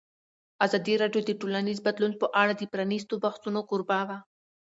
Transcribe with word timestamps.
ازادي 0.65 0.93
راډیو 1.01 1.21
د 1.25 1.31
ټولنیز 1.41 1.77
بدلون 1.87 2.13
په 2.21 2.27
اړه 2.41 2.53
د 2.55 2.63
پرانیستو 2.73 3.15
بحثونو 3.23 3.59
کوربه 3.69 3.99
وه. 4.07 4.17